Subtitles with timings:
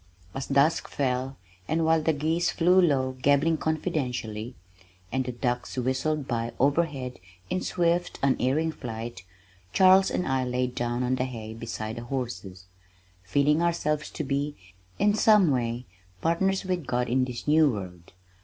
[0.33, 4.55] As dusk fell, and while the geese flew low gabbling confidentially,
[5.11, 7.19] and the ducks whistled by overhead
[7.51, 9.21] in swift unerring flight,
[9.73, 12.65] Charles and I lay down on the hay beside the horses,
[13.21, 14.55] feeling ourselves to be,
[14.97, 15.85] in some way,
[16.19, 18.11] partners with God in this new world.